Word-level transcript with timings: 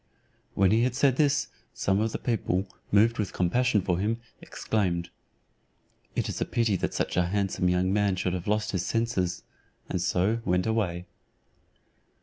When 0.55 0.71
he 0.71 0.81
had 0.81 0.95
said 0.95 1.17
this, 1.17 1.49
some 1.75 1.99
of 1.99 2.11
the 2.11 2.17
people, 2.17 2.67
moved 2.91 3.19
with 3.19 3.33
compassion 3.33 3.81
for 3.83 3.99
him, 3.99 4.19
exclaimed, 4.41 5.11
"It 6.15 6.27
is 6.27 6.41
a 6.41 6.45
pity 6.45 6.75
that 6.77 6.95
such 6.95 7.17
a 7.17 7.27
handsome 7.27 7.69
young 7.69 7.93
man 7.93 8.15
should 8.15 8.33
have 8.33 8.47
lost 8.47 8.71
his 8.71 8.83
senses;" 8.83 9.43
and 9.87 10.01
so 10.01 10.41
went 10.43 10.65
away. 10.65 11.05